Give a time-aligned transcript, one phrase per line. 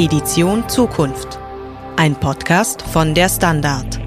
[0.00, 1.38] Edition Zukunft.
[1.96, 4.00] Ein Podcast von der Standard.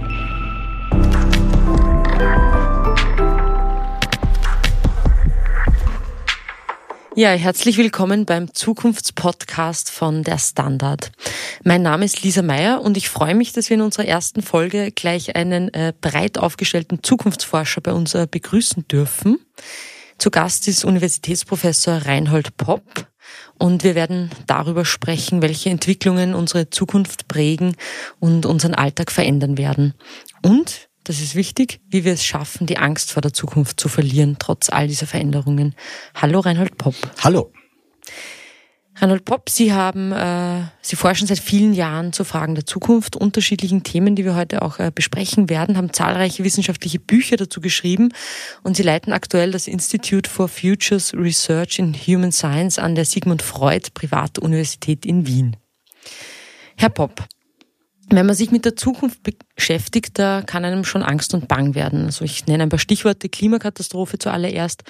[7.15, 11.11] Ja, herzlich willkommen beim Zukunftspodcast von der Standard.
[11.64, 14.91] Mein Name ist Lisa Meyer und ich freue mich, dass wir in unserer ersten Folge
[14.91, 19.37] gleich einen äh, breit aufgestellten Zukunftsforscher bei uns äh, begrüßen dürfen.
[20.18, 23.13] Zu Gast ist Universitätsprofessor Reinhold Popp.
[23.57, 27.75] Und wir werden darüber sprechen, welche Entwicklungen unsere Zukunft prägen
[28.19, 29.93] und unseren Alltag verändern werden.
[30.42, 34.38] Und, das ist wichtig, wie wir es schaffen, die Angst vor der Zukunft zu verlieren,
[34.39, 35.75] trotz all dieser Veränderungen.
[36.16, 36.95] Hallo Reinhold Popp.
[37.22, 37.52] Hallo.
[38.95, 43.84] Reinhold Popp, Sie haben, äh, Sie forschen seit vielen Jahren zu Fragen der Zukunft, unterschiedlichen
[43.84, 48.14] Themen, die wir heute auch äh, besprechen werden, haben zahlreiche wissenschaftliche Bücher dazu geschrieben
[48.61, 53.42] und Sie leiten aktuell das Institute for Futures Research in Human Science an der Sigmund
[53.42, 55.58] Freud Privatuniversität in Wien.
[56.78, 57.26] Herr Popp,
[58.16, 59.19] wenn man sich mit der Zukunft
[59.56, 62.06] beschäftigt, da kann einem schon Angst und Bang werden.
[62.06, 64.83] Also ich nenne ein paar Stichworte Klimakatastrophe zuallererst,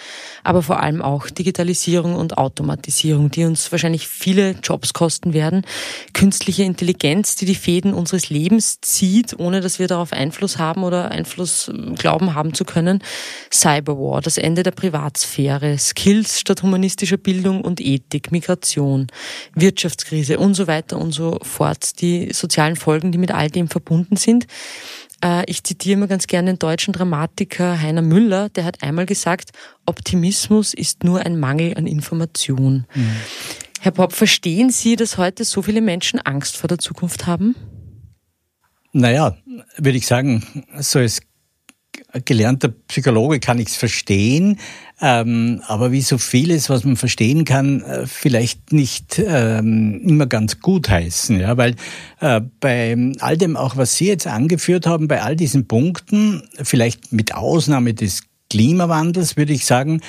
[0.43, 5.65] aber vor allem auch Digitalisierung und Automatisierung, die uns wahrscheinlich viele Jobs kosten werden.
[6.13, 11.11] Künstliche Intelligenz, die die Fäden unseres Lebens zieht, ohne dass wir darauf Einfluss haben oder
[11.11, 12.99] Einfluss äh, glauben haben zu können.
[13.51, 19.07] Cyberwar, das Ende der Privatsphäre, Skills statt humanistischer Bildung und Ethik, Migration,
[19.55, 22.01] Wirtschaftskrise und so weiter und so fort.
[22.01, 24.47] Die sozialen Folgen, die mit all dem verbunden sind.
[25.23, 29.51] Äh, ich zitiere immer ganz gerne den deutschen Dramatiker Heiner Müller, der hat einmal gesagt,
[29.85, 32.85] Optimismus ist nur ein Mangel an Information.
[32.93, 33.11] Mhm.
[33.79, 37.55] Herr Popp, verstehen Sie, dass heute so viele Menschen Angst vor der Zukunft haben?
[38.93, 39.35] Naja,
[39.77, 41.21] würde ich sagen, so als
[42.25, 44.59] gelernter Psychologe kann ich es verstehen,
[45.05, 50.61] ähm, aber wie so vieles, was man verstehen kann, äh, vielleicht nicht ähm, immer ganz
[50.61, 51.41] gut heißen.
[51.41, 51.57] Ja?
[51.57, 51.75] Weil
[52.21, 57.11] äh, bei all dem, auch was Sie jetzt angeführt haben, bei all diesen Punkten, vielleicht
[57.11, 59.99] mit Ausnahme des Klimawandels, würde ich sagen,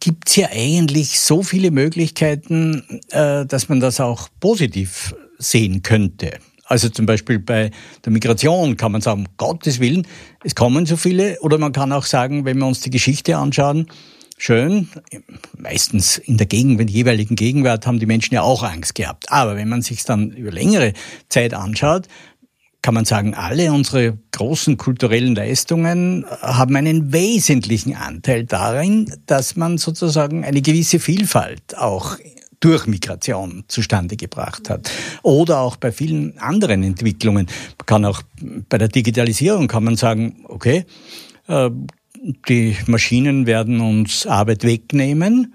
[0.00, 6.38] gibt es ja eigentlich so viele Möglichkeiten, äh, dass man das auch positiv sehen könnte.
[6.66, 7.70] Also zum Beispiel bei
[8.04, 10.06] der Migration kann man sagen, Gottes Willen,
[10.42, 11.38] es kommen so viele.
[11.40, 13.86] Oder man kann auch sagen, wenn wir uns die Geschichte anschauen,
[14.36, 14.88] schön,
[15.56, 19.30] meistens in der Gegend, in der jeweiligen Gegenwart haben die Menschen ja auch Angst gehabt.
[19.30, 20.92] Aber wenn man sich dann über längere
[21.28, 22.08] Zeit anschaut,
[22.82, 29.78] kann man sagen, alle unsere großen kulturellen Leistungen haben einen wesentlichen Anteil darin, dass man
[29.78, 32.16] sozusagen eine gewisse Vielfalt auch
[32.66, 34.90] durch Migration zustande gebracht hat.
[35.22, 37.46] Oder auch bei vielen anderen Entwicklungen.
[37.78, 38.22] Man kann auch
[38.68, 40.84] bei der Digitalisierung kann man sagen, okay,
[41.46, 41.70] äh,
[42.48, 45.54] die Maschinen werden uns Arbeit wegnehmen.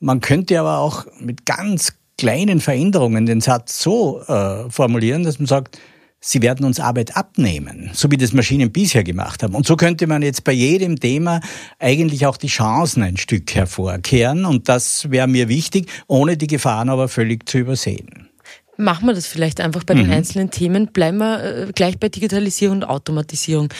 [0.00, 5.46] Man könnte aber auch mit ganz kleinen Veränderungen den Satz so äh, formulieren, dass man
[5.46, 5.78] sagt,
[6.20, 9.54] sie werden uns Arbeit abnehmen, so wie das Maschinen bisher gemacht haben.
[9.54, 11.40] Und so könnte man jetzt bei jedem Thema
[11.78, 14.44] eigentlich auch die Chancen ein Stück hervorkehren.
[14.44, 18.28] Und das wäre mir wichtig, ohne die Gefahren aber völlig zu übersehen.
[18.76, 20.12] Machen wir das vielleicht einfach bei den mhm.
[20.12, 20.86] einzelnen Themen.
[20.86, 23.70] Bleiben wir äh, gleich bei Digitalisierung und Automatisierung.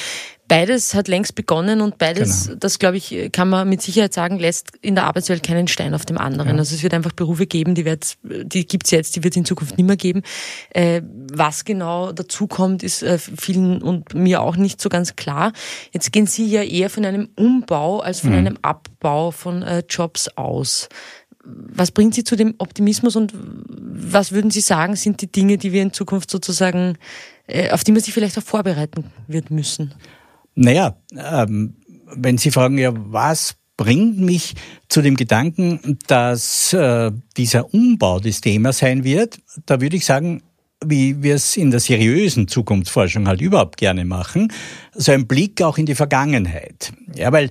[0.48, 2.58] Beides hat längst begonnen und beides, genau.
[2.58, 6.06] das glaube ich, kann man mit Sicherheit sagen, lässt in der Arbeitswelt keinen Stein auf
[6.06, 6.52] dem anderen.
[6.52, 6.58] Ja.
[6.58, 7.84] Also es wird einfach Berufe geben, die,
[8.22, 10.22] die gibt es jetzt, die wird es in Zukunft nicht mehr geben.
[10.70, 15.52] Äh, was genau dazu kommt, ist äh, vielen und mir auch nicht so ganz klar.
[15.92, 18.36] Jetzt gehen Sie ja eher von einem Umbau als von mhm.
[18.36, 20.88] einem Abbau von äh, Jobs aus.
[21.44, 25.72] Was bringt Sie zu dem Optimismus und was würden Sie sagen, sind die Dinge, die
[25.72, 26.96] wir in Zukunft sozusagen,
[27.46, 29.94] äh, auf die man sich vielleicht auch vorbereiten wird müssen?
[30.60, 31.76] Naja, ähm,
[32.16, 34.54] wenn Sie fragen, ja, was bringt mich
[34.88, 40.42] zu dem Gedanken, dass äh, dieser Umbau des Themas sein wird, da würde ich sagen,
[40.84, 44.52] wie wir es in der seriösen Zukunftsforschung halt überhaupt gerne machen,
[44.94, 46.92] so ein Blick auch in die Vergangenheit.
[47.14, 47.50] Ja, weil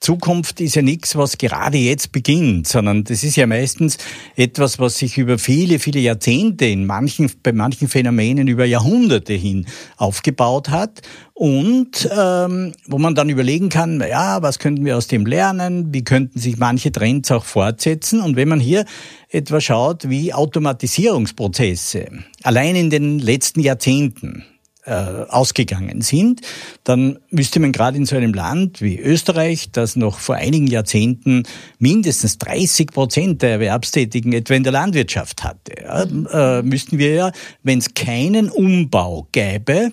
[0.00, 3.98] Zukunft ist ja nichts, was gerade jetzt beginnt, sondern das ist ja meistens
[4.36, 9.66] etwas, was sich über viele, viele Jahrzehnte in manchen, bei manchen Phänomenen über Jahrhunderte hin
[9.96, 11.02] aufgebaut hat
[11.34, 16.04] und ähm, wo man dann überlegen kann, ja, was könnten wir aus dem lernen, wie
[16.04, 18.20] könnten sich manche Trends auch fortsetzen?
[18.20, 18.84] Und wenn man hier
[19.30, 22.08] etwa schaut, wie Automatisierungsprozesse
[22.44, 24.44] allein in den letzten Jahrzehnten
[24.92, 26.40] ausgegangen sind,
[26.84, 31.44] dann müsste man gerade in so einem Land wie Österreich, das noch vor einigen Jahrzehnten
[31.78, 37.32] mindestens 30 Prozent der Erwerbstätigen etwa in der Landwirtschaft hatte, ja, äh, müssten wir ja,
[37.62, 39.92] wenn es keinen Umbau gäbe,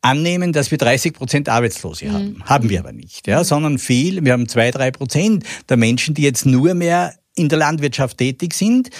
[0.00, 2.12] annehmen, dass wir 30 Prozent Arbeitslose mhm.
[2.12, 2.44] haben.
[2.44, 4.24] Haben wir aber nicht, ja, sondern viel.
[4.24, 8.52] Wir haben zwei, drei Prozent der Menschen, die jetzt nur mehr in der Landwirtschaft tätig
[8.54, 8.90] sind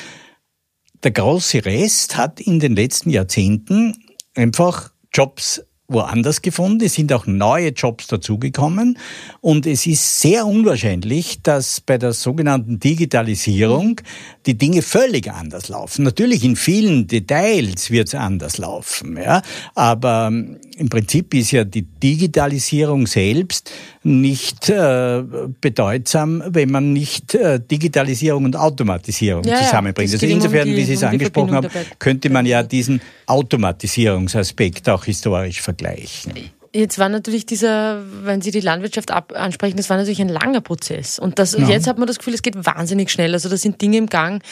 [1.02, 3.94] der große Rest hat in den letzten Jahrzehnten
[4.34, 5.62] einfach Jobs
[5.92, 6.84] woanders gefunden.
[6.84, 8.98] Es sind auch neue Jobs dazugekommen.
[9.40, 14.00] Und es ist sehr unwahrscheinlich, dass bei der sogenannten Digitalisierung
[14.46, 16.04] die Dinge völlig anders laufen.
[16.04, 19.16] Natürlich in vielen Details wird es anders laufen.
[19.16, 19.42] Ja?
[19.74, 23.70] Aber ähm, im Prinzip ist ja die Digitalisierung selbst
[24.02, 25.22] nicht äh,
[25.60, 30.12] bedeutsam, wenn man nicht äh, Digitalisierung und Automatisierung ja, zusammenbringt.
[30.12, 31.68] Also insofern, um die, wie Sie es um angesprochen haben,
[32.00, 36.32] könnte man ja diesen Automatisierungsaspekt auch historisch vergleichen.
[36.74, 40.62] Jetzt war natürlich dieser, wenn Sie die Landwirtschaft ab, ansprechen, das war natürlich ein langer
[40.62, 41.18] Prozess.
[41.18, 41.68] Und das, ja.
[41.68, 43.34] jetzt hat man das Gefühl, es geht wahnsinnig schnell.
[43.34, 44.42] Also da sind Dinge im Gang,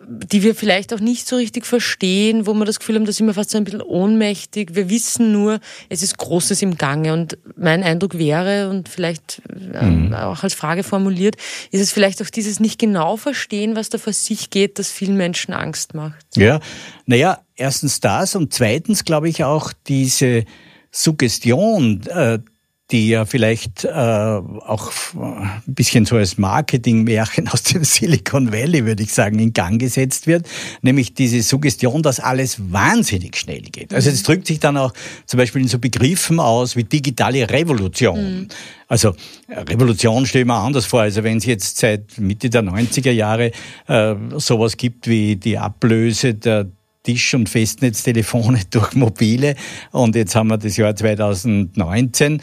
[0.00, 3.26] die wir vielleicht auch nicht so richtig verstehen, wo wir das Gefühl haben, da sind
[3.26, 4.74] wir fast so ein bisschen ohnmächtig.
[4.74, 7.12] Wir wissen nur, es ist Großes im Gange.
[7.12, 9.42] Und mein Eindruck wäre, und vielleicht
[9.74, 10.14] ähm, mhm.
[10.14, 11.36] auch als Frage formuliert,
[11.72, 15.18] ist es vielleicht auch dieses nicht genau verstehen, was da vor sich geht, das vielen
[15.18, 16.24] Menschen Angst macht.
[16.36, 16.60] Ja,
[17.04, 20.46] naja, erstens das und zweitens glaube ich auch diese
[20.90, 22.38] Suggestion, äh,
[22.92, 29.02] die ja vielleicht äh, auch ein bisschen so als Marketingmärchen aus dem Silicon Valley, würde
[29.02, 30.46] ich sagen, in Gang gesetzt wird,
[30.82, 33.92] nämlich diese Suggestion, dass alles wahnsinnig schnell geht.
[33.92, 34.92] Also es drückt sich dann auch
[35.26, 38.40] zum Beispiel in so Begriffen aus wie digitale Revolution.
[38.40, 38.48] Mhm.
[38.86, 39.14] Also
[39.48, 41.00] Revolution stelle ich mir anders vor.
[41.00, 43.50] Also wenn es jetzt seit Mitte der 90er Jahre
[43.88, 46.68] äh, sowas gibt wie die Ablöse der
[47.06, 49.54] Tisch- und Festnetztelefone durch mobile
[49.92, 52.42] und jetzt haben wir das Jahr 2019,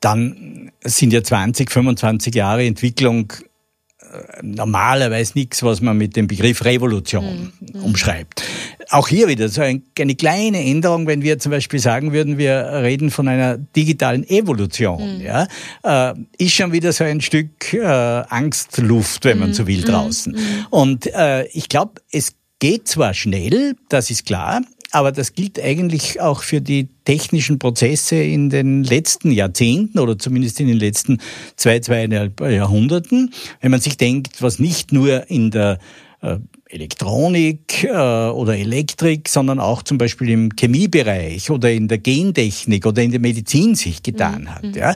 [0.00, 6.64] dann sind ja 20, 25 Jahre Entwicklung äh, normalerweise nichts, was man mit dem Begriff
[6.64, 7.82] Revolution mhm.
[7.82, 8.42] umschreibt.
[8.88, 13.12] Auch hier wieder so eine kleine Änderung, wenn wir zum Beispiel sagen würden, wir reden
[13.12, 15.20] von einer digitalen Evolution, mhm.
[15.20, 15.46] ja,
[15.84, 19.54] äh, ist schon wieder so ein Stück äh, Angstluft, wenn man mhm.
[19.54, 19.84] so will, mhm.
[19.84, 20.36] draußen.
[20.70, 24.62] Und äh, ich glaube, es geht zwar schnell, das ist klar,
[24.92, 30.60] aber das gilt eigentlich auch für die technischen Prozesse in den letzten Jahrzehnten oder zumindest
[30.60, 31.18] in den letzten
[31.56, 33.32] zwei, zweieinhalb Jahrhunderten.
[33.60, 35.78] Wenn man sich denkt, was nicht nur in der
[36.22, 36.38] äh,
[36.72, 43.02] Elektronik äh, oder Elektrik, sondern auch zum Beispiel im Chemiebereich oder in der Gentechnik oder
[43.02, 44.48] in der Medizin sich getan mhm.
[44.48, 44.76] hat.
[44.76, 44.94] Ja.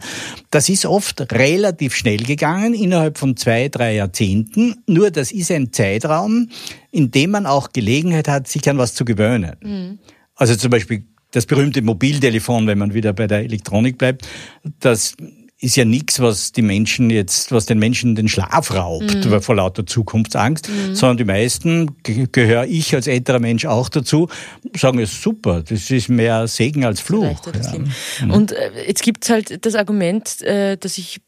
[0.50, 4.82] Das ist oft relativ schnell gegangen, innerhalb von zwei, drei Jahrzehnten.
[4.86, 6.48] Nur das ist ein Zeitraum,
[6.92, 9.56] in dem man auch Gelegenheit hat, sich an was zu gewöhnen.
[9.60, 9.98] Mhm.
[10.36, 14.28] Also zum Beispiel das berühmte Mobiltelefon, wenn man wieder bei der Elektronik bleibt,
[14.78, 15.16] das
[15.64, 19.40] ist ja nichts, was die Menschen jetzt, was den Menschen den Schlaf raubt mhm.
[19.40, 20.94] vor lauter Zukunftsangst, mhm.
[20.94, 24.28] sondern die meisten, gehöre ich als älterer Mensch auch dazu,
[24.76, 27.40] sagen es super, das ist mehr Segen als Fluch.
[27.46, 27.78] Ja.
[28.26, 28.30] Mhm.
[28.30, 31.20] Und äh, jetzt gibt's halt das Argument, äh, das ich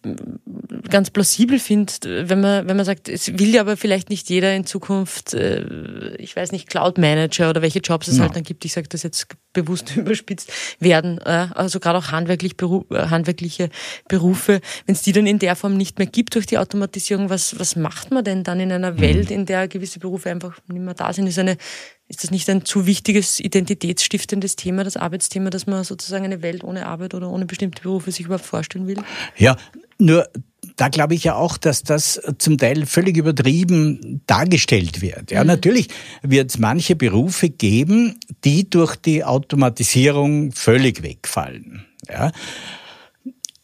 [0.90, 4.54] ganz plausibel finde, wenn man, wenn man sagt, es will ja aber vielleicht nicht jeder
[4.54, 8.24] in Zukunft, äh, ich weiß nicht, Cloud Manager oder welche Jobs es ja.
[8.24, 12.54] halt dann gibt, ich sage das jetzt bewusst überspitzt, werden, also gerade auch handwerklich,
[12.90, 13.70] handwerkliche
[14.08, 17.30] Berufe Berufe, wenn es die dann in der Form nicht mehr gibt durch die Automatisierung,
[17.30, 19.00] was, was macht man denn dann in einer mhm.
[19.00, 21.28] Welt, in der gewisse Berufe einfach nicht mehr da sind?
[21.28, 21.56] Ist, eine,
[22.08, 26.64] ist das nicht ein zu wichtiges identitätsstiftendes Thema, das Arbeitsthema, dass man sozusagen eine Welt
[26.64, 28.98] ohne Arbeit oder ohne bestimmte Berufe sich überhaupt vorstellen will?
[29.36, 29.56] Ja,
[29.98, 30.28] nur
[30.74, 35.30] da glaube ich ja auch, dass das zum Teil völlig übertrieben dargestellt wird.
[35.30, 35.46] Ja, mhm.
[35.46, 35.88] natürlich
[36.22, 41.86] wird es manche Berufe geben, die durch die Automatisierung völlig wegfallen.
[42.08, 42.32] Ja.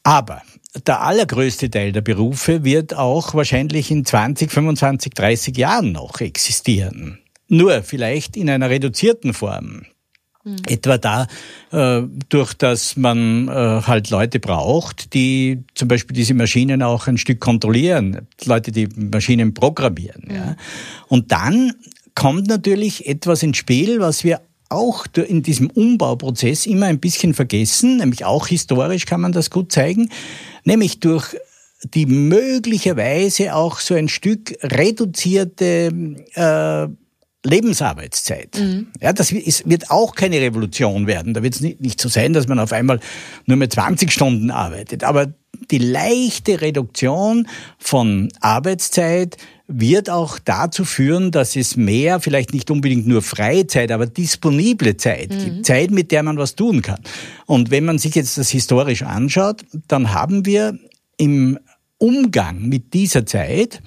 [0.05, 0.43] Aber
[0.87, 7.19] der allergrößte Teil der Berufe wird auch wahrscheinlich in 20, 25, 30 Jahren noch existieren.
[7.49, 9.83] Nur vielleicht in einer reduzierten Form.
[10.45, 10.57] Mhm.
[10.67, 11.27] Etwa da,
[11.71, 17.19] äh, durch dass man äh, halt Leute braucht, die zum Beispiel diese Maschinen auch ein
[17.19, 20.25] Stück kontrollieren, Leute, die Maschinen programmieren.
[20.27, 20.35] Mhm.
[20.35, 20.57] Ja.
[21.09, 21.75] Und dann
[22.15, 24.41] kommt natürlich etwas ins Spiel, was wir
[24.73, 29.73] auch in diesem Umbauprozess immer ein bisschen vergessen, nämlich auch historisch kann man das gut
[29.73, 30.11] zeigen,
[30.65, 31.37] nämlich durch
[31.85, 35.91] die möglicherweise auch so ein Stück reduzierte
[36.35, 36.89] äh,
[37.45, 38.59] Lebensarbeitszeit.
[38.59, 38.89] Mhm.
[39.01, 41.35] Ja, das ist, wird auch keine Revolution werden.
[41.35, 43.01] Da wird es nicht, nicht so sein, dass man auf einmal
[43.47, 45.03] nur mehr 20 Stunden arbeitet.
[45.03, 45.33] Aber
[45.71, 47.49] die leichte Reduktion
[47.79, 49.37] von Arbeitszeit
[49.81, 55.31] wird auch dazu führen, dass es mehr, vielleicht nicht unbedingt nur Freizeit, aber disponible Zeit
[55.31, 55.39] mhm.
[55.39, 55.67] gibt.
[55.67, 57.01] Zeit, mit der man was tun kann.
[57.47, 60.79] Und wenn man sich jetzt das historisch anschaut, dann haben wir
[61.17, 61.59] im
[61.99, 63.81] Umgang mit dieser Zeit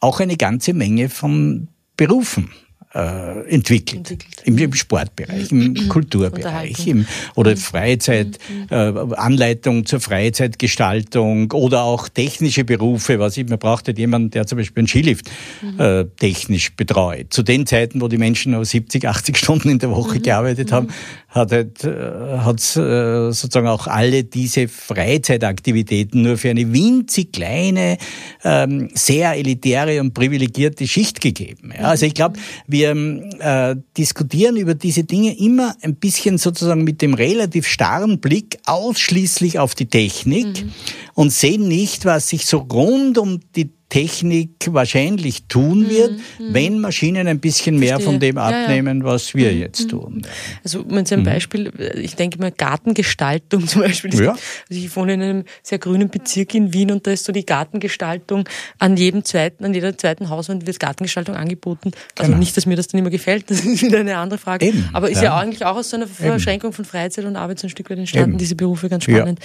[0.00, 2.50] auch eine ganze Menge von Berufen
[2.94, 4.10] äh, entwickelt.
[4.10, 4.42] entwickelt.
[4.44, 7.56] Im, Im, Sportbereich, im Kulturbereich im, oder mhm.
[7.56, 8.66] Freizeit, mhm.
[8.70, 13.18] äh, Anleitung zur Freizeitgestaltung oder auch technische Berufe.
[13.18, 15.30] Was ich, man braucht halt jemanden, der zum Beispiel einen Skilift
[15.62, 15.80] mhm.
[15.80, 17.26] äh, technisch betreut.
[17.30, 20.22] Zu den Zeiten, wo die Menschen nur 70, 80 Stunden in der Woche mhm.
[20.22, 20.92] gearbeitet haben, mhm.
[21.32, 27.98] Hat halt, äh, hat's, äh, sozusagen auch alle diese Freizeitaktivitäten nur für eine winzig kleine,
[28.44, 31.72] ähm, sehr elitäre und privilegierte Schicht gegeben.
[31.76, 36.84] Ja, also ich glaube, wir wir äh, diskutieren über diese Dinge immer ein bisschen sozusagen
[36.84, 40.72] mit dem relativ starren Blick ausschließlich auf die Technik mhm.
[41.14, 46.54] und sehen nicht, was sich so rund um die Technik wahrscheinlich tun mhm, wird, mhm.
[46.54, 47.98] wenn Maschinen ein bisschen Verstehe.
[47.98, 49.12] mehr von dem abnehmen, ja, ja.
[49.12, 49.58] was wir mhm.
[49.58, 50.26] jetzt tun.
[50.64, 51.24] Also wenn Sie ein mhm.
[51.24, 54.14] Beispiel, ich denke mal Gartengestaltung zum Beispiel.
[54.14, 54.30] Ja.
[54.30, 57.44] Also ich wohne in einem sehr grünen Bezirk in Wien und da ist so die
[57.44, 61.90] Gartengestaltung an jedem zweiten, an jeder zweiten Hauswand wird Gartengestaltung angeboten.
[62.16, 62.38] Also genau.
[62.38, 64.68] nicht, dass mir das dann immer gefällt, das ist wieder eine andere Frage.
[64.68, 65.36] Eben, Aber ist ja.
[65.36, 68.30] eigentlich auch aus so einer Verschränkung von Freizeit und Arbeit so ein Stück weit entstanden,
[68.30, 68.38] Eben.
[68.38, 69.38] diese Berufe ganz spannend.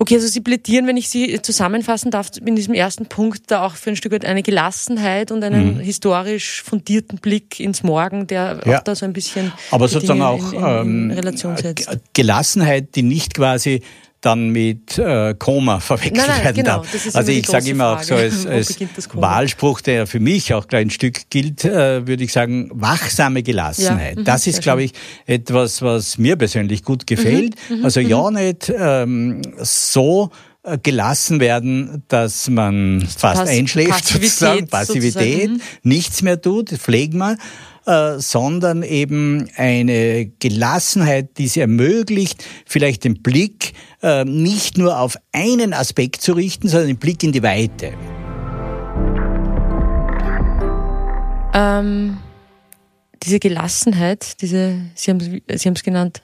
[0.00, 3.74] Okay, also Sie plädieren, wenn ich Sie zusammenfassen darf, in diesem ersten Punkt da auch
[3.74, 5.80] für ein Stück weit eine Gelassenheit und einen mhm.
[5.80, 8.78] historisch fundierten Blick ins Morgen, der ja.
[8.78, 11.90] auch da so ein bisschen aber sozusagen auch in, in, in Relation setzt.
[12.12, 13.82] Gelassenheit, die nicht quasi
[14.20, 17.14] dann mit äh, Koma verwechselt nein, nein, werden genau, darf.
[17.14, 18.00] Also ich sage immer Frage.
[18.00, 18.46] auch so als,
[18.78, 18.78] als
[19.14, 24.16] Wahlspruch, der für mich auch gleich ein Stück gilt, äh, würde ich sagen, wachsame Gelassenheit.
[24.16, 24.92] Ja, mhm, das ist, glaube ich,
[25.26, 27.54] etwas, was mir persönlich gut gefällt.
[27.68, 28.08] Mhm, mhm also mhm.
[28.08, 30.30] ja nicht ähm, so
[30.64, 35.62] äh, gelassen werden, dass man fast Pass einschläft, Passivität, sozusagen, Passivität, sozusagen.
[35.82, 37.36] Nichts mehr tut, pflegen wir,
[37.88, 45.16] äh, sondern eben eine Gelassenheit, die es ermöglicht, vielleicht den Blick äh, nicht nur auf
[45.32, 47.94] einen Aspekt zu richten, sondern den Blick in die Weite.
[51.54, 52.18] Ähm,
[53.22, 56.22] diese Gelassenheit, diese, Sie haben es genannt.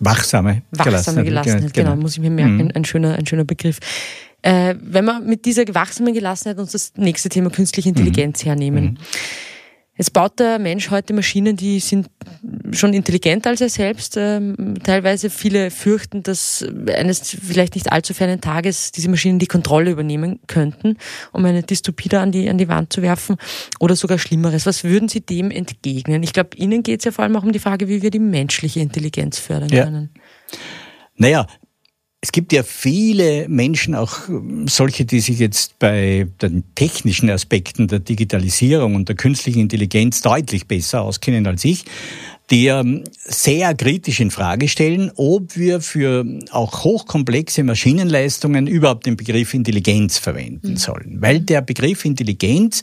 [0.00, 1.90] Wachsame, Wachsame Gelassenheit, Gelassenheit genau.
[1.92, 2.02] genau.
[2.02, 2.70] muss ich mir merken, mhm.
[2.74, 3.78] ein, schöner, ein schöner Begriff.
[4.42, 8.48] Äh, wenn wir mit dieser wachsamen Gelassenheit uns das nächste Thema künstliche Intelligenz mhm.
[8.48, 8.84] hernehmen.
[8.84, 8.98] Mhm.
[9.96, 12.08] Jetzt baut der Mensch heute Maschinen, die sind
[12.72, 14.16] schon intelligenter als er selbst.
[14.16, 19.92] Ähm, teilweise viele fürchten, dass eines vielleicht nicht allzu fernen Tages diese Maschinen die Kontrolle
[19.92, 20.96] übernehmen könnten,
[21.32, 23.36] um eine Dystopie da an die, an die Wand zu werfen
[23.78, 24.66] oder sogar Schlimmeres.
[24.66, 26.24] Was würden Sie dem entgegnen?
[26.24, 28.18] Ich glaube, Ihnen geht es ja vor allem auch um die Frage, wie wir die
[28.18, 29.84] menschliche Intelligenz fördern ja.
[29.84, 30.10] können.
[31.16, 31.46] Naja,
[32.24, 34.20] es gibt ja viele Menschen, auch
[34.64, 40.66] solche, die sich jetzt bei den technischen Aspekten der Digitalisierung und der künstlichen Intelligenz deutlich
[40.66, 41.84] besser auskennen als ich,
[42.50, 49.16] die ähm, sehr kritisch in Frage stellen, ob wir für auch hochkomplexe Maschinenleistungen überhaupt den
[49.16, 50.76] Begriff Intelligenz verwenden mhm.
[50.78, 51.18] sollen.
[51.20, 52.80] Weil der Begriff Intelligenz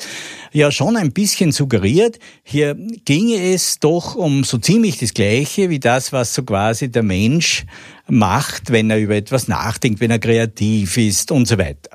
[0.52, 5.80] ja schon ein bisschen suggeriert, hier ginge es doch um so ziemlich das Gleiche wie
[5.80, 7.66] das, was so quasi der Mensch
[8.12, 11.92] macht, wenn er über etwas nachdenkt, wenn er kreativ ist und so weiter.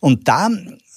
[0.00, 0.50] Und da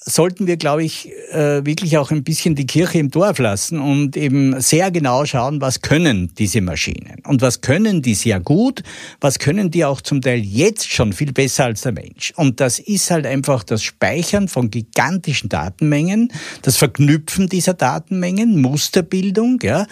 [0.04, 4.18] sollten wir, glaube ich, äh, wirklich auch ein bisschen die Kirche im Dorf lassen und
[4.18, 8.82] eben sehr genau schauen, was können diese Maschinen und was können die sehr gut,
[9.20, 12.34] was können die auch zum Teil jetzt schon viel besser als der Mensch.
[12.36, 19.60] Und das ist halt einfach das Speichern von gigantischen Datenmengen, das Verknüpfen dieser Datenmengen, Musterbildung,
[19.62, 19.86] ja.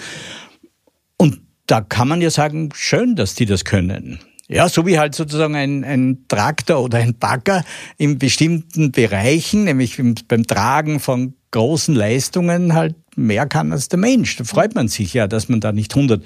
[1.18, 4.20] Und da kann man ja sagen, schön, dass die das können.
[4.50, 7.63] Ja, so wie halt sozusagen ein, ein Traktor oder ein Bagger
[7.98, 14.38] in bestimmten Bereichen, nämlich beim Tragen von großen Leistungen halt mehr kann als der Mensch.
[14.38, 16.24] Da freut man sich ja, dass man da nicht 100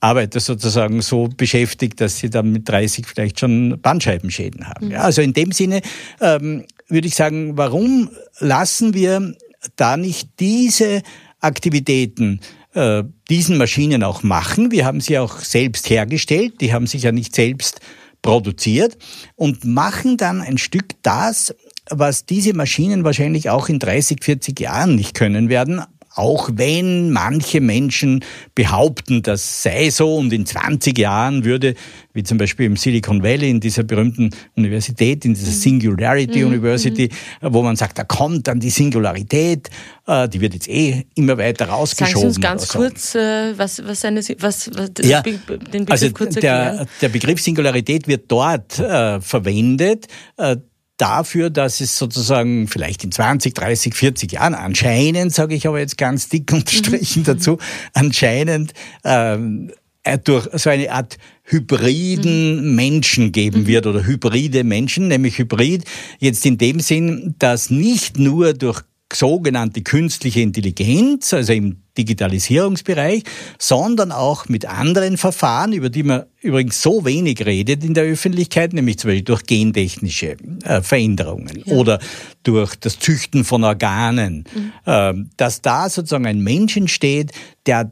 [0.00, 4.90] Arbeiter sozusagen so beschäftigt, dass sie dann mit 30 vielleicht schon Bandscheibenschäden haben.
[4.90, 5.80] Ja, also in dem Sinne
[6.20, 9.34] ähm, würde ich sagen, warum lassen wir
[9.76, 11.02] da nicht diese
[11.40, 12.40] Aktivitäten
[12.76, 14.70] äh, diesen Maschinen auch machen.
[14.70, 17.80] Wir haben sie auch selbst hergestellt, die haben sich ja nicht selbst
[18.22, 18.98] produziert
[19.34, 21.54] und machen dann ein Stück das,
[21.88, 25.82] was diese Maschinen wahrscheinlich auch in 30, 40 Jahren nicht können werden,
[26.16, 31.74] auch wenn manche Menschen behaupten, das sei so und in 20 Jahren würde,
[32.14, 35.54] wie zum Beispiel im Silicon Valley, in dieser berühmten Universität, in dieser mhm.
[35.54, 36.46] Singularity mhm.
[36.46, 37.10] University,
[37.42, 37.52] mhm.
[37.52, 39.68] wo man sagt, da kommt dann die Singularität,
[40.06, 42.14] äh, die wird jetzt eh immer weiter rausgeschoben.
[42.14, 42.78] Sagen Sie uns ganz so.
[42.78, 46.76] kurz, äh, was, was, eine, was, was ja, den Begriff also kurz erklären.
[46.76, 50.06] Der, der Begriff Singularität wird dort äh, verwendet,
[50.38, 50.56] äh,
[50.96, 55.98] dafür, dass es sozusagen vielleicht in 20, 30, 40 Jahren anscheinend, sage ich aber jetzt
[55.98, 57.26] ganz dick unterstrichen mhm.
[57.26, 57.58] dazu,
[57.92, 58.72] anscheinend
[59.04, 59.72] ähm,
[60.02, 62.74] äh, durch so eine Art hybriden mhm.
[62.74, 63.66] Menschen geben mhm.
[63.66, 65.84] wird oder hybride Menschen, nämlich hybrid
[66.18, 68.82] jetzt in dem Sinn, dass nicht nur durch
[69.12, 73.22] sogenannte künstliche Intelligenz, also im Digitalisierungsbereich,
[73.58, 78.72] sondern auch mit anderen Verfahren, über die man übrigens so wenig redet in der Öffentlichkeit,
[78.72, 81.74] nämlich zum Beispiel durch gentechnische äh, Veränderungen ja.
[81.74, 82.00] oder
[82.42, 84.72] durch das Züchten von Organen, mhm.
[84.84, 87.32] äh, dass da sozusagen ein Mensch entsteht,
[87.66, 87.90] der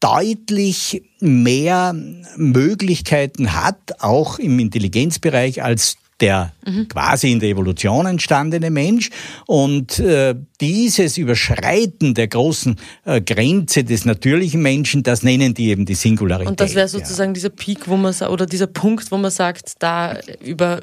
[0.00, 1.94] deutlich mehr
[2.36, 6.88] Möglichkeiten hat, auch im Intelligenzbereich, als der mhm.
[6.88, 9.10] quasi in der Evolution entstandene Mensch.
[9.46, 15.86] Und äh, dieses Überschreiten der großen äh, Grenze des natürlichen Menschen, das nennen die eben
[15.86, 16.48] die Singularität.
[16.48, 17.34] Und das wäre sozusagen ja.
[17.34, 20.80] dieser Peak, wo man oder dieser Punkt, wo man sagt, da über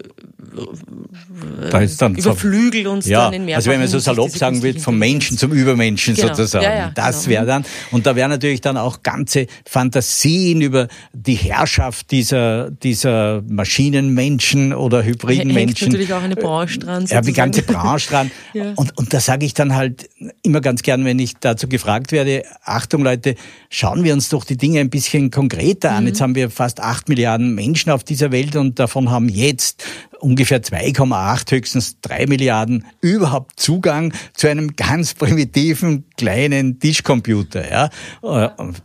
[1.71, 3.57] da ist dann überflügelt so, uns ja, dann in mehr.
[3.57, 6.29] Also wenn man so salopp sagen will, vom Menschen zum Übermenschen genau.
[6.29, 6.65] sozusagen.
[6.65, 7.29] Ja, ja, das genau.
[7.29, 13.43] wäre dann, und da wäre natürlich dann auch ganze Fantasien über die Herrschaft dieser, dieser
[13.47, 15.03] Maschinenmenschen oder
[15.35, 15.89] Hängt Menschen.
[15.89, 17.01] natürlich auch eine Branche dran.
[17.01, 17.25] Sozusagen.
[17.25, 18.31] Ja, die ganze Branche dran.
[18.53, 18.73] ja.
[18.75, 20.09] und, und da sage ich dann halt
[20.43, 23.35] immer ganz gern, wenn ich dazu gefragt werde, Achtung Leute,
[23.69, 26.03] schauen wir uns doch die Dinge ein bisschen konkreter an.
[26.03, 26.07] Mhm.
[26.07, 29.83] Jetzt haben wir fast acht Milliarden Menschen auf dieser Welt und davon haben jetzt
[30.19, 37.69] ungefähr 2,8, höchstens 3 Milliarden überhaupt Zugang zu einem ganz primitiven kleinen Tischcomputer.
[37.69, 37.89] Ja?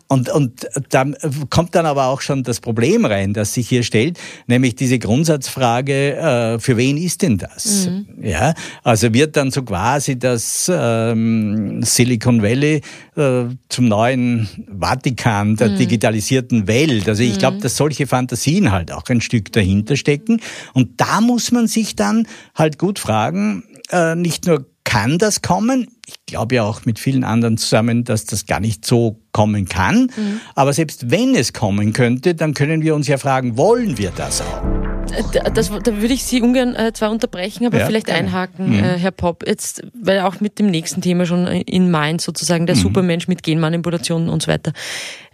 [0.08, 1.06] Und, und da
[1.50, 6.16] kommt dann aber auch schon das Problem rein, das sich hier stellt, nämlich diese Grundsatzfrage,
[6.16, 7.86] äh, für wen ist denn das?
[7.86, 8.06] Mhm.
[8.22, 8.54] Ja?
[8.82, 12.82] Also wird dann so quasi das ähm, Silicon Valley
[13.16, 15.78] äh, zum neuen Vatikan der mhm.
[15.78, 17.08] digitalisierten Welt.
[17.08, 17.60] Also ich glaube, mhm.
[17.60, 20.40] dass solche Fantasien halt auch ein Stück dahinter stecken.
[20.72, 25.88] Und da muss man sich dann halt gut fragen, äh, nicht nur kann das kommen,
[26.06, 30.10] ich glaube ja auch mit vielen anderen zusammen, dass das gar nicht so kommen kann,
[30.16, 30.40] mhm.
[30.54, 34.42] aber selbst wenn es kommen könnte, dann können wir uns ja fragen, wollen wir das
[34.42, 34.91] auch?
[35.10, 38.20] Äh, das, da würde ich Sie ungern äh, zwar unterbrechen, aber ja, vielleicht gerne.
[38.20, 38.84] einhaken, mhm.
[38.84, 39.46] äh, Herr Popp.
[39.46, 42.80] Jetzt, weil auch mit dem nächsten Thema schon in Mainz sozusagen der mhm.
[42.80, 44.72] Supermensch mit Genmanipulationen und so weiter.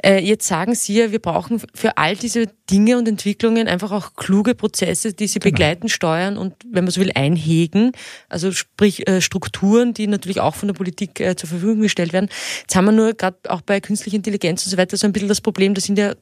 [0.04, 4.14] Äh, jetzt sagen Sie ja, wir brauchen für all diese Dinge und Entwicklungen einfach auch
[4.14, 5.52] kluge Prozesse, die sie genau.
[5.52, 7.92] begleiten, steuern und, wenn man so will, einhegen.
[8.28, 12.28] Also sprich äh, Strukturen, die natürlich auch von der Politik äh, zur Verfügung gestellt werden.
[12.60, 15.28] Jetzt haben wir nur gerade auch bei künstlicher Intelligenz und so weiter so ein bisschen
[15.28, 16.14] das Problem, das sind ja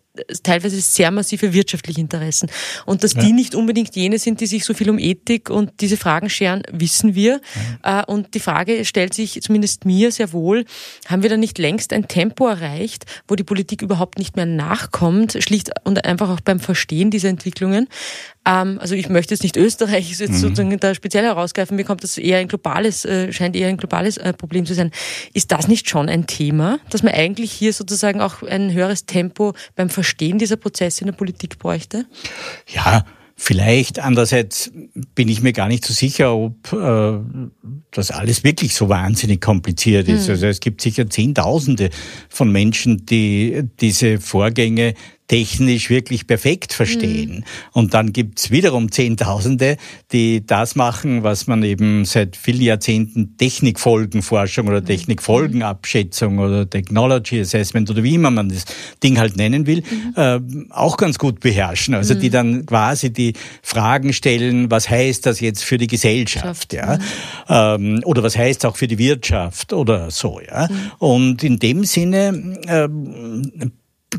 [0.43, 2.49] teilweise sehr massive wirtschaftliche Interessen.
[2.87, 3.21] Und dass ja.
[3.21, 6.63] die nicht unbedingt jene sind, die sich so viel um Ethik und diese Fragen scheren,
[6.73, 7.41] wissen wir.
[7.85, 8.01] Ja.
[8.01, 10.65] Äh, und die Frage stellt sich zumindest mir sehr wohl,
[11.07, 15.37] haben wir da nicht längst ein Tempo erreicht, wo die Politik überhaupt nicht mehr nachkommt,
[15.41, 17.89] schlicht und einfach auch beim Verstehen dieser Entwicklungen?
[18.47, 20.37] Ähm, also ich möchte jetzt nicht Österreich jetzt mhm.
[20.37, 24.17] sozusagen da speziell herausgreifen, mir kommt das eher ein globales, äh, scheint eher ein globales
[24.17, 24.91] äh, Problem zu sein.
[25.35, 29.55] Ist das nicht schon ein Thema, dass man eigentlich hier sozusagen auch ein höheres Tempo
[29.75, 32.07] beim Verstehen dieser Prozesse in der Politik bräuchte?
[32.69, 33.05] Ja,
[33.39, 34.73] Vielleicht, andererseits
[35.15, 37.19] bin ich mir gar nicht so sicher, ob äh,
[37.91, 40.25] das alles wirklich so wahnsinnig kompliziert ist.
[40.25, 40.31] Mhm.
[40.31, 41.91] Also es gibt sicher Zehntausende
[42.31, 44.95] von Menschen, die diese Vorgänge
[45.29, 47.39] technisch wirklich perfekt verstehen.
[47.39, 47.45] Mhm.
[47.73, 49.77] Und dann gibt's wiederum Zehntausende,
[50.13, 54.87] die das machen, was man eben seit vielen Jahrzehnten Technikfolgenforschung oder mhm.
[54.87, 58.65] Technikfolgenabschätzung oder Technology Assessment oder wie immer man das
[59.03, 60.15] Ding halt nennen will, mhm.
[60.17, 61.95] äh, auch ganz gut beherrschen.
[61.95, 62.33] Also die mhm.
[62.33, 66.99] dann quasi die Fragen stellen, was heißt das jetzt für die Gesellschaft, ja?
[67.49, 70.69] Ähm, oder was heißt auch für die Wirtschaft oder so, ja?
[70.71, 70.93] Mhm.
[70.99, 72.89] Und in dem Sinne äh,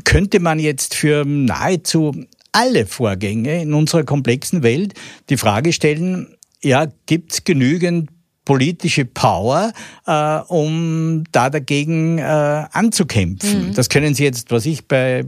[0.04, 2.14] könnte man jetzt für nahezu
[2.52, 4.94] alle Vorgänge in unserer komplexen Welt
[5.28, 8.10] die Frage stellen, ja, gibt es genügend
[8.48, 9.72] politische Power,
[10.06, 13.68] äh, um da dagegen äh, anzukämpfen.
[13.68, 13.74] Mhm.
[13.74, 15.22] Das können Sie jetzt, was ich bei,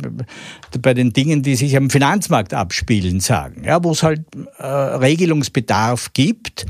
[0.80, 4.22] bei den Dingen, die sich am Finanzmarkt abspielen, sagen, ja, wo es halt
[4.58, 6.64] äh, Regelungsbedarf gibt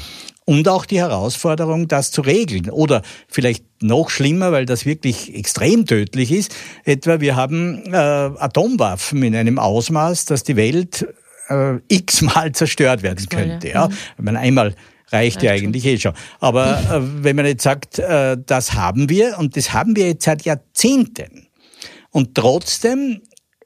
[0.51, 2.71] und auch die Herausforderung, das zu regeln.
[2.71, 6.53] Oder vielleicht noch schlimmer, weil das wirklich extrem tödlich ist,
[6.85, 11.07] etwa wir haben äh, Atomwaffen in einem Ausmaß, dass die Welt
[11.51, 13.69] äh, x-mal zerstört werden könnte.
[13.69, 13.87] Ja.
[13.87, 13.93] Mhm.
[14.17, 14.75] Wenn man einmal
[15.13, 16.15] reicht ja eigentlich eh schon.
[16.41, 20.25] Aber äh, wenn man jetzt sagt, äh, das haben wir und das haben wir jetzt
[20.25, 21.47] seit Jahrzehnten.
[22.11, 23.21] Und trotzdem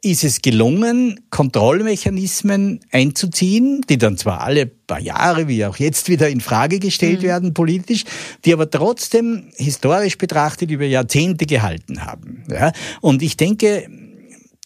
[0.05, 6.29] ist es gelungen, Kontrollmechanismen einzuziehen, die dann zwar alle paar Jahre, wie auch jetzt wieder
[6.29, 7.27] in Frage gestellt mhm.
[7.27, 8.05] werden politisch,
[8.45, 12.45] die aber trotzdem historisch betrachtet über Jahrzehnte gehalten haben.
[12.51, 12.73] Ja?
[13.01, 13.88] Und ich denke,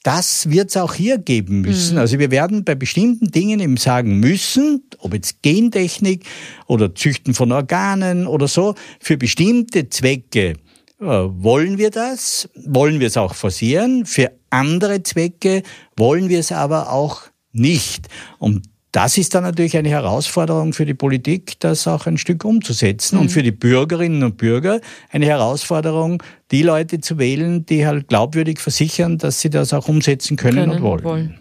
[0.03, 1.95] das wird es auch hier geben müssen.
[1.95, 2.01] Mhm.
[2.01, 6.25] Also wir werden bei bestimmten Dingen eben sagen müssen, ob jetzt Gentechnik
[6.67, 10.55] oder Züchten von Organen oder so, für bestimmte Zwecke
[10.99, 15.63] wollen wir das, wollen wir es auch forcieren, für andere Zwecke
[15.97, 18.09] wollen wir es aber auch nicht.
[18.39, 23.17] Und das ist dann natürlich eine Herausforderung für die Politik, das auch ein Stück umzusetzen
[23.17, 23.23] mhm.
[23.23, 24.81] und für die Bürgerinnen und Bürger
[25.11, 30.37] eine Herausforderung, die Leute zu wählen, die halt glaubwürdig versichern, dass sie das auch umsetzen
[30.37, 31.05] können, können und wollen.
[31.05, 31.41] wollen.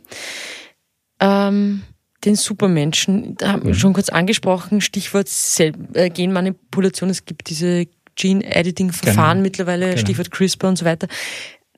[1.19, 1.83] Ähm,
[2.25, 3.77] den Supermenschen, da haben wir mhm.
[3.77, 7.85] schon kurz angesprochen, Stichwort Sel äh, Genmanipulation, es gibt diese
[8.17, 9.43] Gene-Editing-Verfahren genau.
[9.43, 9.97] mittlerweile, genau.
[10.01, 11.07] Stichwort CRISPR und so weiter.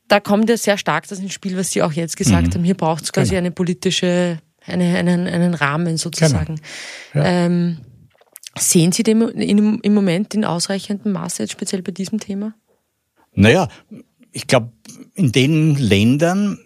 [0.07, 2.53] Da kommt ja sehr stark das ins Spiel, was Sie auch jetzt gesagt mhm.
[2.53, 2.63] haben.
[2.63, 3.39] Hier braucht es quasi genau.
[3.39, 6.59] eine politische eine, einen, einen Rahmen sozusagen.
[7.13, 7.25] Genau.
[7.25, 7.45] Ja.
[7.45, 7.77] Ähm,
[8.57, 12.53] sehen Sie dem in, im Moment in ausreichendem Maße, jetzt speziell bei diesem Thema?
[13.33, 13.67] Naja,
[14.31, 14.71] ich glaube,
[15.15, 16.59] in den Ländern,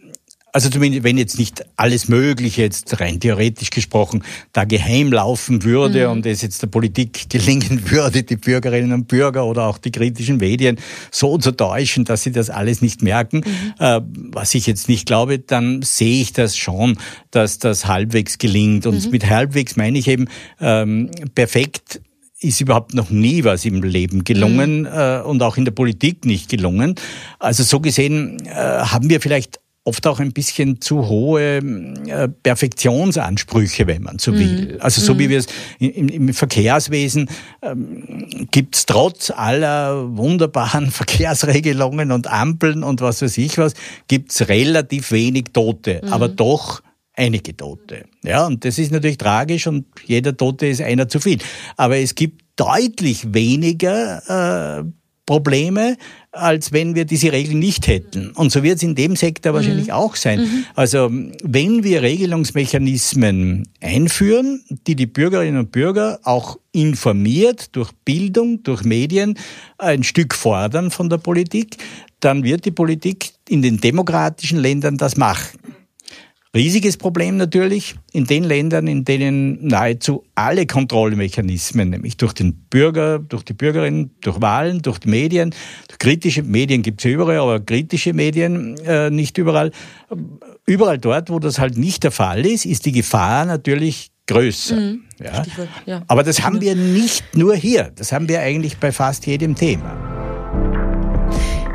[0.54, 6.06] also zumindest wenn jetzt nicht alles Mögliche jetzt rein theoretisch gesprochen da geheim laufen würde
[6.06, 6.14] mhm.
[6.14, 10.38] und es jetzt der Politik gelingen würde, die Bürgerinnen und Bürger oder auch die kritischen
[10.38, 10.78] Medien
[11.12, 13.74] so zu täuschen, dass sie das alles nicht merken, mhm.
[13.80, 16.98] äh, was ich jetzt nicht glaube, dann sehe ich das schon,
[17.32, 18.86] dass das halbwegs gelingt.
[18.86, 19.12] Und mhm.
[19.12, 20.28] mit halbwegs meine ich eben
[20.62, 22.00] ähm, perfekt
[22.40, 24.88] ist überhaupt noch nie was im Leben gelungen mhm.
[24.88, 26.96] äh, und auch in der Politik nicht gelungen.
[27.40, 33.86] Also so gesehen äh, haben wir vielleicht oft auch ein bisschen zu hohe äh, Perfektionsansprüche,
[33.86, 34.40] wenn man so mhm.
[34.40, 34.78] will.
[34.80, 35.32] Also so wie mhm.
[35.32, 35.48] wir es
[35.80, 37.30] im, im Verkehrswesen
[37.62, 43.74] ähm, gibt es trotz aller wunderbaren Verkehrsregelungen und Ampeln und was weiß ich was,
[44.08, 46.14] gibt es relativ wenig Tote, mhm.
[46.14, 46.82] aber doch
[47.16, 48.06] einige Tote.
[48.24, 51.40] Ja, und das ist natürlich tragisch und jeder Tote ist einer zu viel.
[51.78, 54.84] Aber es gibt deutlich weniger äh,
[55.26, 55.98] Probleme,
[56.34, 58.32] als wenn wir diese Regeln nicht hätten.
[58.32, 59.94] Und so wird es in dem Sektor wahrscheinlich mhm.
[59.94, 60.42] auch sein.
[60.42, 60.66] Mhm.
[60.76, 61.10] Also
[61.44, 69.38] wenn wir Regelungsmechanismen einführen, die die Bürgerinnen und Bürger auch informiert durch Bildung, durch Medien
[69.78, 71.78] ein Stück fordern von der Politik,
[72.20, 75.60] dann wird die Politik in den demokratischen Ländern das machen.
[76.56, 83.18] Riesiges Problem natürlich in den Ländern, in denen nahezu alle Kontrollmechanismen, nämlich durch den Bürger,
[83.18, 85.56] durch die Bürgerinnen, durch Wahlen, durch die Medien,
[85.88, 89.72] durch kritische Medien gibt es überall, aber kritische Medien äh, nicht überall.
[90.68, 94.76] Überall dort, wo das halt nicht der Fall ist, ist die Gefahr natürlich größer.
[94.76, 95.02] Mhm.
[95.20, 95.44] Ja.
[95.88, 96.04] ja.
[96.08, 99.98] Aber das haben wir nicht nur hier, das haben wir eigentlich bei fast jedem Thema.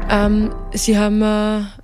[0.08, 1.77] Ähm, Sie haben äh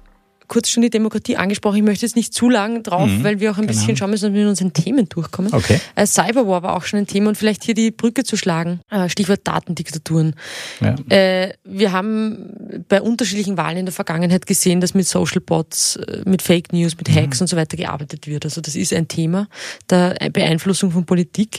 [0.55, 1.79] kurz schon die Demokratie angesprochen.
[1.79, 3.77] Ich möchte jetzt nicht zu lang drauf, mhm, weil wir auch ein genau.
[3.77, 5.53] bisschen schauen müssen, dass wir mit unseren Themen durchkommen.
[5.53, 5.81] Okay.
[5.97, 8.81] Äh, Cyberwar war auch schon ein Thema und vielleicht hier die Brücke zu schlagen.
[8.89, 10.37] Äh, Stichwort Datendiktaturen.
[10.81, 10.95] Ja.
[11.09, 16.23] Äh, wir haben bei unterschiedlichen Wahlen in der Vergangenheit gesehen, dass mit Social Bots, äh,
[16.25, 17.45] mit Fake News, mit Hacks mhm.
[17.45, 18.45] und so weiter gearbeitet wird.
[18.45, 19.49] Also das ist ein Thema
[19.91, 21.59] der Beeinflussung von Politik.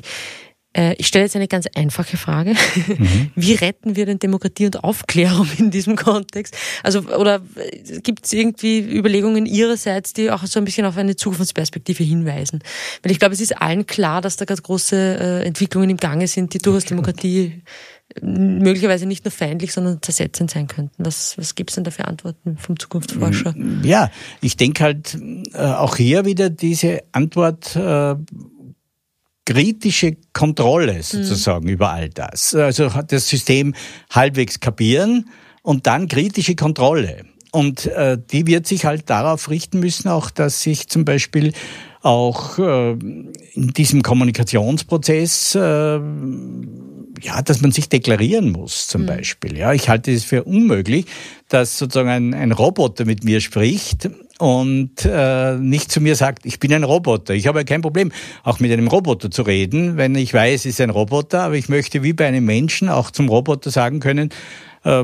[0.76, 2.54] Äh, ich stelle jetzt eine ganz einfache Frage.
[2.54, 3.32] Mhm.
[3.36, 6.56] Wie retten wir denn Demokratie und Aufklärung in diesem Kontext?
[6.84, 11.16] Also, oder äh, gibt es irgendwie Überlegungen Ihrerseits, die auch so ein bisschen auf eine
[11.16, 12.60] Zukunftsperspektive hinweisen?
[13.02, 16.28] Weil ich glaube, es ist allen klar, dass da ganz große äh, Entwicklungen im Gange
[16.28, 17.64] sind, die durchaus Demokratie
[18.22, 21.04] möglicherweise nicht nur feindlich, sondern zersetzend sein könnten.
[21.04, 23.56] Was, was gibt es denn da für Antworten vom Zukunftsforscher?
[23.84, 24.12] Ja,
[24.42, 25.18] ich denke halt
[25.54, 28.16] äh, auch hier wieder diese Antwort äh,
[29.46, 31.72] kritische Kontrolle sozusagen mhm.
[31.72, 32.56] über all das.
[32.56, 33.74] Also das System
[34.12, 35.30] halbwegs kapieren
[35.62, 37.26] und dann kritische Kontrolle.
[37.52, 41.54] Und äh, die wird sich halt darauf richten müssen, auch dass sich zum Beispiel
[42.02, 46.00] auch äh, in diesem Kommunikationsprozess äh,
[47.22, 49.08] ja, dass man sich deklarieren muss, zum mhm.
[49.08, 49.58] Beispiel.
[49.58, 51.06] Ja, ich halte es für unmöglich,
[51.50, 56.60] dass sozusagen ein, ein Roboter mit mir spricht und äh, nicht zu mir sagt, ich
[56.60, 57.34] bin ein Roboter.
[57.34, 58.12] Ich habe ja kein Problem,
[58.44, 61.70] auch mit einem Roboter zu reden, wenn ich weiß, es ist ein Roboter, aber ich
[61.70, 64.30] möchte wie bei einem Menschen auch zum Roboter sagen können,
[64.86, 65.04] äh,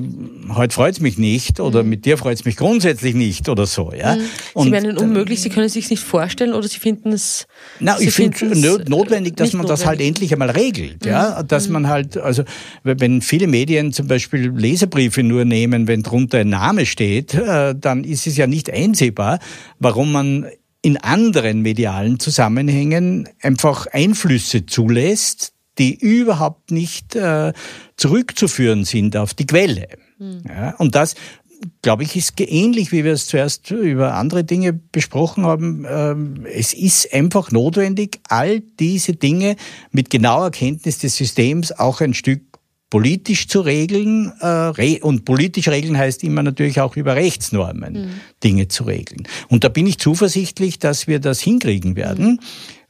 [0.54, 1.90] heute freut es mich nicht oder mhm.
[1.90, 3.92] mit dir freut es mich grundsätzlich nicht oder so.
[3.92, 4.16] Ja?
[4.16, 4.22] Mhm.
[4.54, 7.48] Und, Sie meinen unmöglich, Sie können es sich nicht vorstellen oder Sie finden es.
[7.80, 9.80] Na, ich finde es notwendig, dass man notwendig.
[9.80, 11.04] das halt endlich einmal regelt.
[11.04, 11.12] Mhm.
[11.12, 11.42] Ja?
[11.44, 11.74] Dass mhm.
[11.74, 12.44] man halt, also
[12.84, 18.04] wenn viele Medien zum Beispiel Leserbriefe nur nehmen, wenn drunter ein Name steht, äh, dann
[18.04, 19.40] ist es ja nicht einsehbar,
[19.80, 20.46] warum man
[20.84, 27.54] in anderen medialen Zusammenhängen einfach Einflüsse zulässt, die überhaupt nicht äh,
[28.02, 29.88] zurückzuführen sind auf die Quelle.
[30.18, 30.42] Mhm.
[30.48, 31.14] Ja, und das,
[31.84, 35.86] glaube ich, ist ähnlich, wie wir es zuerst über andere Dinge besprochen haben.
[35.88, 39.56] Ähm, es ist einfach notwendig, all diese Dinge
[39.92, 42.42] mit genauer Kenntnis des Systems auch ein Stück
[42.90, 44.34] politisch zu regeln.
[44.42, 48.10] Äh, und politisch regeln heißt immer natürlich auch über Rechtsnormen mhm.
[48.44, 49.28] Dinge zu regeln.
[49.48, 52.26] Und da bin ich zuversichtlich, dass wir das hinkriegen werden.
[52.26, 52.40] Mhm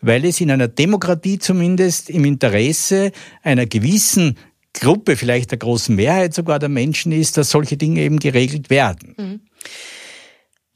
[0.01, 3.11] weil es in einer Demokratie zumindest im Interesse
[3.43, 4.37] einer gewissen
[4.73, 9.15] Gruppe, vielleicht der großen Mehrheit sogar der Menschen ist, dass solche Dinge eben geregelt werden.
[9.17, 9.41] Mhm.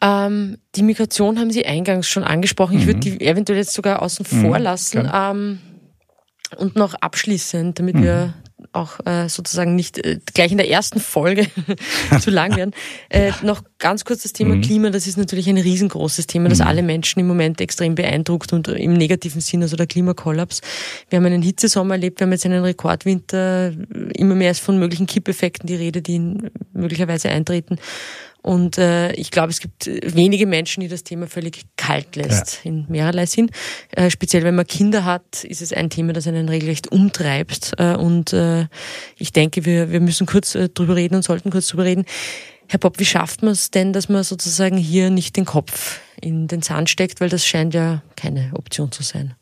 [0.02, 2.78] Ähm, die Migration haben Sie eingangs schon angesprochen.
[2.78, 5.10] Ich würde die eventuell jetzt sogar außen vor lassen.
[5.12, 5.60] Ähm,
[6.58, 8.34] und noch abschließend, damit wir
[8.76, 11.48] auch äh, sozusagen nicht äh, gleich in der ersten Folge
[12.20, 12.72] zu lang werden.
[13.10, 16.84] Äh, noch ganz kurz das Thema Klima, das ist natürlich ein riesengroßes Thema, das alle
[16.84, 20.62] Menschen im Moment extrem beeindruckt und im negativen Sinn, also der Klimakollaps.
[21.10, 23.74] Wir haben einen Hitzesommer erlebt, wir haben jetzt einen Rekordwinter,
[24.14, 26.20] immer mehr ist von möglichen Kippeffekten die Rede, die
[26.74, 27.78] möglicherweise eintreten.
[28.46, 32.70] Und äh, ich glaube, es gibt wenige Menschen, die das Thema völlig kalt lässt, ja.
[32.70, 33.50] in mehrerlei Sinn.
[33.90, 37.72] Äh, speziell wenn man Kinder hat, ist es ein Thema, das einen regelrecht umtreibt.
[37.80, 38.68] Äh, und äh,
[39.18, 42.06] ich denke, wir, wir müssen kurz äh, drüber reden und sollten kurz drüber reden.
[42.68, 46.48] Herr Bob, wie schafft man es denn, dass man sozusagen hier nicht den Kopf in
[46.48, 49.34] den Sand steckt, weil das scheint ja keine Option zu sein?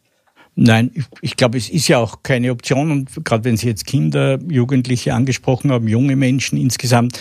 [0.55, 2.89] Nein, ich, ich glaube, es ist ja auch keine Option.
[2.89, 7.19] Und gerade wenn Sie jetzt Kinder, Jugendliche angesprochen haben, junge Menschen insgesamt,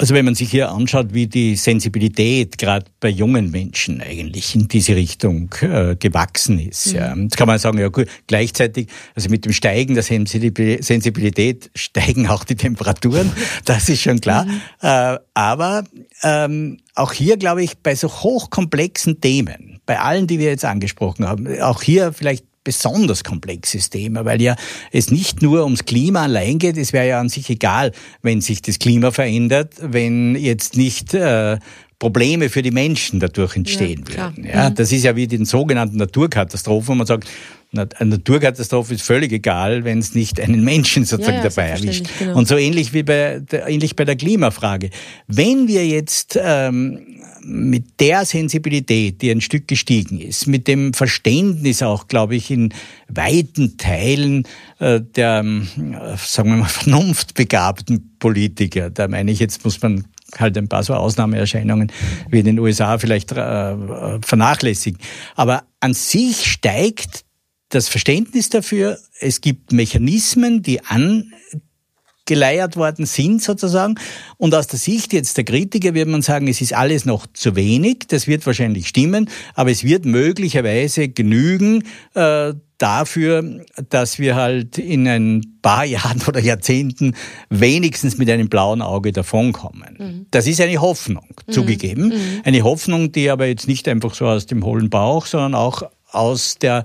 [0.00, 4.68] also wenn man sich hier anschaut, wie die Sensibilität gerade bei jungen Menschen eigentlich in
[4.68, 6.94] diese Richtung äh, gewachsen ist, mhm.
[6.96, 12.28] ja, jetzt kann man sagen, ja gut, gleichzeitig, also mit dem Steigen der Sensibilität steigen
[12.28, 13.32] auch die Temperaturen,
[13.64, 14.44] das ist schon klar.
[14.44, 14.60] Mhm.
[14.82, 15.82] Äh, aber
[16.22, 21.26] ähm, auch hier, glaube ich, bei so hochkomplexen Themen, bei allen, die wir jetzt angesprochen
[21.26, 24.54] haben, auch hier vielleicht besonders komplexes Thema, weil ja
[24.92, 26.76] es nicht nur ums Klima allein geht.
[26.76, 31.58] Es wäre ja an sich egal, wenn sich das Klima verändert, wenn jetzt nicht äh,
[31.98, 34.46] Probleme für die Menschen dadurch entstehen ja, würden.
[34.46, 34.74] Ja, mhm.
[34.74, 37.26] Das ist ja wie den sogenannten Naturkatastrophen, wo man sagt,
[37.72, 42.06] eine Naturkatastrophe ist völlig egal, wenn es nicht einen Menschen sozusagen ja, ja, dabei erwischt.
[42.18, 42.38] Genau.
[42.38, 44.88] Und so ähnlich wie bei der, ähnlich bei der Klimafrage.
[45.26, 51.82] Wenn wir jetzt ähm, mit der Sensibilität, die ein Stück gestiegen ist, mit dem Verständnis
[51.82, 52.72] auch, glaube ich, in
[53.08, 54.44] weiten Teilen
[54.78, 60.04] äh, der, äh, sagen wir mal, vernunftbegabten Politiker, da meine ich jetzt, muss man
[60.38, 61.92] halt ein paar so Ausnahmeerscheinungen
[62.30, 65.00] wie in den USA vielleicht äh, vernachlässigen.
[65.36, 67.24] Aber an sich steigt
[67.68, 73.96] das Verständnis dafür, es gibt Mechanismen, die angeleiert worden sind sozusagen.
[74.38, 77.56] Und aus der Sicht jetzt der Kritiker wird man sagen, es ist alles noch zu
[77.56, 78.06] wenig.
[78.08, 85.06] Das wird wahrscheinlich stimmen, aber es wird möglicherweise genügen äh, dafür, dass wir halt in
[85.06, 87.14] ein paar Jahren oder Jahrzehnten
[87.50, 89.96] wenigstens mit einem blauen Auge davonkommen.
[89.98, 90.26] Mhm.
[90.30, 91.52] Das ist eine Hoffnung, mhm.
[91.52, 92.08] zugegeben.
[92.08, 92.40] Mhm.
[92.44, 96.56] Eine Hoffnung, die aber jetzt nicht einfach so aus dem hohlen Bauch, sondern auch aus
[96.58, 96.84] der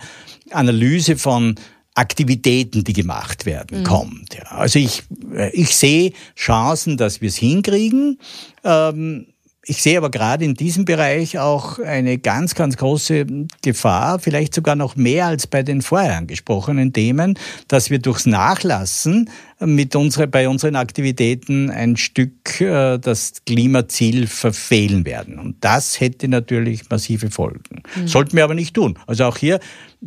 [0.53, 1.55] Analyse von
[1.95, 3.83] Aktivitäten, die gemacht werden, mhm.
[3.83, 4.35] kommt.
[4.35, 4.45] Ja.
[4.45, 5.03] Also ich,
[5.35, 8.19] äh, ich sehe Chancen, dass wir es hinkriegen.
[8.63, 9.27] Ähm,
[9.65, 13.25] ich sehe aber gerade in diesem Bereich auch eine ganz, ganz große
[13.61, 19.29] Gefahr, vielleicht sogar noch mehr als bei den vorher angesprochenen Themen, dass wir durchs Nachlassen
[19.61, 25.39] mit unsere, bei unseren Aktivitäten ein Stück äh, das Klimaziel verfehlen werden.
[25.39, 27.83] Und das hätte natürlich massive Folgen.
[27.95, 28.07] Mhm.
[28.07, 28.99] Sollten wir aber nicht tun.
[29.07, 29.61] Also auch hier,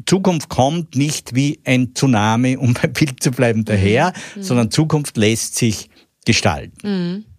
[0.05, 4.43] Zukunft kommt nicht wie ein Tsunami, um beim Bild zu bleiben, daher, mhm.
[4.43, 5.89] sondern Zukunft lässt sich
[6.27, 6.77] gestalten.
[6.83, 7.36] Mhm.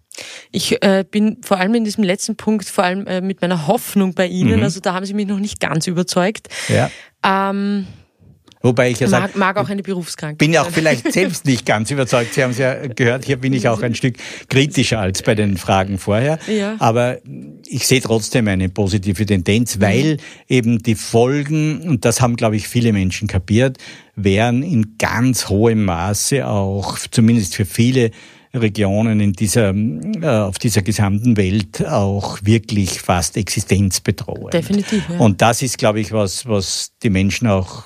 [0.50, 4.14] Ich äh, bin vor allem in diesem letzten Punkt, vor allem äh, mit meiner Hoffnung
[4.14, 4.62] bei Ihnen, mhm.
[4.62, 6.48] also da haben Sie mich noch nicht ganz überzeugt.
[6.68, 6.90] Ja.
[7.24, 7.86] Ähm,
[8.60, 10.38] Wobei ich ja mag, sag, mag auch eine Berufskrankheit.
[10.38, 12.34] Bin ja auch vielleicht selbst nicht ganz überzeugt.
[12.34, 14.16] Sie haben es ja gehört, hier bin ich auch ein Stück
[14.48, 16.38] kritischer als bei den Fragen vorher.
[16.48, 16.74] Ja.
[16.80, 17.18] Aber
[17.66, 20.18] ich sehe trotzdem eine positive Tendenz, weil mhm.
[20.48, 23.78] eben die Folgen, und das haben, glaube ich, viele Menschen kapiert,
[24.16, 28.10] wären in ganz hohem Maße auch, zumindest für viele
[28.54, 34.54] Regionen in dieser, äh, auf dieser gesamten Welt auch wirklich fast existenzbedrohend.
[34.54, 35.08] Definitiv.
[35.08, 35.18] Ja.
[35.18, 37.84] Und das ist, glaube ich, was, was die Menschen auch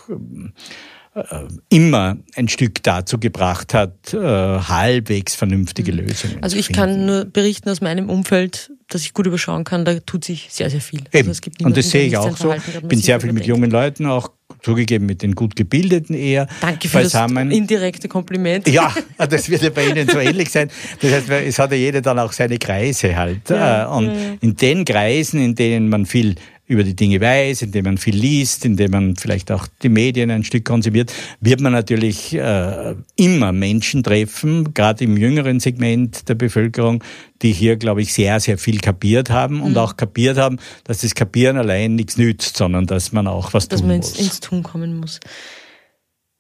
[1.15, 1.21] äh,
[1.69, 5.99] immer ein Stück dazu gebracht hat, äh, halbwegs vernünftige mhm.
[5.99, 6.43] Lösungen.
[6.43, 10.25] Also ich kann nur berichten aus meinem Umfeld, dass ich gut überschauen kann, da tut
[10.25, 11.03] sich sehr, sehr viel.
[11.13, 11.29] Eben.
[11.29, 12.55] Also und das sehe ich auch so.
[12.55, 16.89] Ich bin sehr viel mit jungen Leuten auch zugegeben mit den gut gebildeten eher Danke
[16.89, 17.49] für beisammen.
[17.49, 18.69] das indirekte Kompliment.
[18.69, 20.71] Ja, das wird ja bei Ihnen so ähnlich sein.
[21.01, 23.49] Das heißt, es hat ja jeder dann auch seine Kreise halt.
[23.51, 24.13] Ja, äh, und ja.
[24.41, 26.37] in den Kreisen, in denen man viel
[26.73, 30.43] über die Dinge weiß, indem man viel liest, indem man vielleicht auch die Medien ein
[30.43, 37.05] Stück konsumiert, wird man natürlich äh, immer Menschen treffen, gerade im jüngeren Segment der Bevölkerung,
[37.43, 39.79] die hier, glaube ich, sehr, sehr viel kapiert haben und mhm.
[39.79, 43.81] auch kapiert haben, dass das Kapieren allein nichts nützt, sondern dass man auch was dass
[43.81, 44.11] tun muss.
[44.11, 45.21] Dass man ins, ins Tun kommen muss.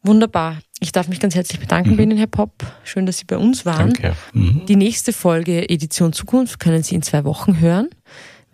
[0.04, 0.58] Wunderbar.
[0.80, 1.96] Ich darf mich ganz herzlich bedanken mhm.
[1.96, 2.64] bei Ihnen, Herr Popp.
[2.82, 3.92] Schön, dass Sie bei uns waren.
[3.92, 4.16] Danke.
[4.32, 4.66] Mhm.
[4.66, 7.88] Die nächste Folge Edition Zukunft können Sie in zwei Wochen hören.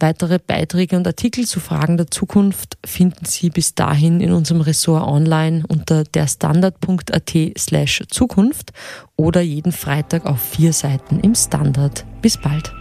[0.00, 5.06] Weitere Beiträge und Artikel zu Fragen der Zukunft finden Sie bis dahin in unserem Ressort
[5.06, 8.72] online unter derstandard.at slash Zukunft
[9.16, 12.04] oder jeden Freitag auf vier Seiten im Standard.
[12.22, 12.72] Bis bald.